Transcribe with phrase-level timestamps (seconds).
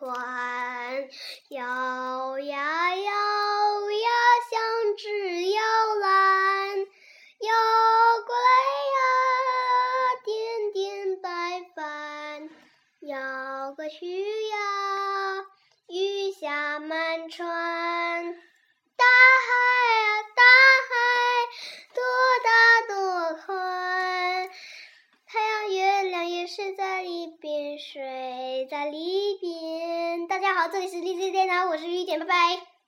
[0.00, 0.16] 宽，
[1.50, 4.08] 摇呀摇呀，
[4.50, 5.60] 像只摇
[5.96, 7.52] 篮，摇
[8.26, 8.48] 过来
[8.96, 8.98] 呀，
[10.24, 11.28] 点点白
[11.76, 12.48] 帆，
[13.00, 15.44] 摇过去呀，
[15.88, 17.44] 雨下满船。
[18.96, 19.52] 大海
[20.06, 20.42] 啊，大
[20.88, 20.96] 海，
[21.94, 22.02] 多
[22.42, 22.48] 大
[22.88, 22.96] 多
[23.44, 24.48] 宽，
[25.26, 29.69] 太阳、月亮也是在里边，睡在里边。
[30.40, 32.79] 大家好，这里是荔枝电脑，我是雨点，拜拜。